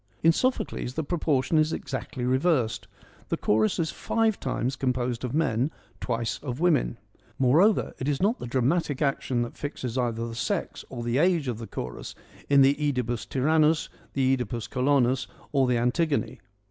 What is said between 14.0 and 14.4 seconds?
the